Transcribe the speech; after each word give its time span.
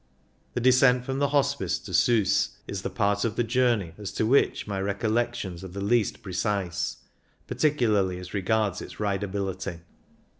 The 0.55 0.59
descent 0.61 1.05
from 1.05 1.19
the 1.19 1.27
Hospice 1.27 1.77
to 1.77 1.91
Slis 1.91 2.57
is 2.67 2.81
the 2.81 2.89
part 2.89 3.23
of 3.23 3.35
the 3.35 3.43
journey 3.43 3.93
as 3.99 4.11
to 4.13 4.25
which 4.25 4.65
my 4.65 4.81
recollections 4.81 5.63
are 5.63 5.67
the 5.67 5.79
least 5.79 6.23
precise, 6.23 6.97
par 7.45 7.57
ticularly 7.59 8.19
as 8.19 8.33
regards 8.33 8.81
its 8.81 8.99
ridability. 8.99 9.81